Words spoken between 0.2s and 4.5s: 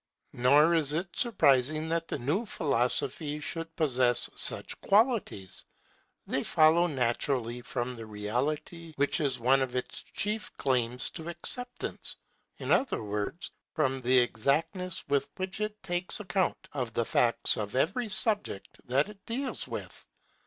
Nor is it surprising that the new philosophy should possess